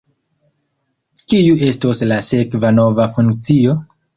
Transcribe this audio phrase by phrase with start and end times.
[1.33, 3.79] Kiu estos la sekva nova funkcio?